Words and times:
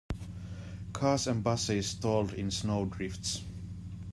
Cars 0.93 1.27
and 1.27 1.43
busses 1.43 1.89
stalled 1.89 2.33
in 2.33 2.49
snow 2.49 2.85
drifts. 2.85 3.43